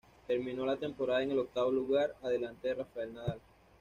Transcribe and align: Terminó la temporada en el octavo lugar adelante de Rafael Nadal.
Terminó 0.25 0.65
la 0.65 0.77
temporada 0.77 1.21
en 1.21 1.29
el 1.29 1.37
octavo 1.37 1.69
lugar 1.69 2.15
adelante 2.23 2.69
de 2.69 2.73
Rafael 2.73 3.13
Nadal. 3.13 3.39